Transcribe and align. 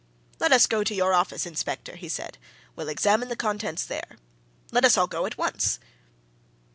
"Let 0.39 0.51
us 0.51 0.65
go 0.65 0.83
to 0.83 0.95
your 0.95 1.13
office, 1.13 1.45
inspector," 1.45 1.95
he 1.95 2.09
said. 2.09 2.39
"We'll 2.75 2.89
examine 2.89 3.27
the 3.29 3.35
contents 3.35 3.83
there. 3.85 4.17
Let 4.71 4.83
us 4.83 4.97
all 4.97 5.05
go 5.05 5.27
at 5.27 5.37
once!" 5.37 5.77